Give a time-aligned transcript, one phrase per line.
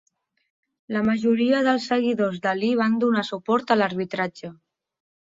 [0.95, 4.51] La majoria dels seguidors d'Ali van donar suport a l'arbitratge.